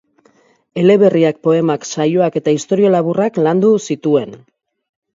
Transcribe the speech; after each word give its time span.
Eleberriak, 0.83 1.37
poemak, 1.49 1.87
saioak 1.91 2.41
eta 2.43 2.57
istorio 2.59 2.93
laburrak 2.97 3.41
landu 3.49 3.75
zituen. 3.89 4.39